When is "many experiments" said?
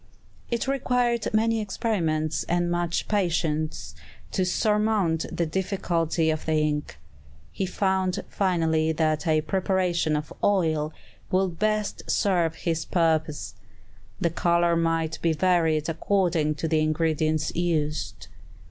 1.31-2.43